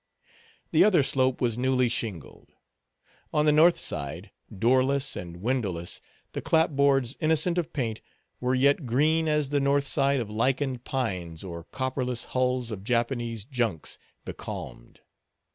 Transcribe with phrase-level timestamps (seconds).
[0.71, 2.53] The other slope was newly shingled.
[3.31, 6.01] On the north side, doorless and windowless,
[6.33, 8.01] the clap boards, innocent of paint,
[8.39, 13.45] were yet green as the north side of lichened pines or copperless hulls of Japanese
[13.45, 15.01] junks, becalmed.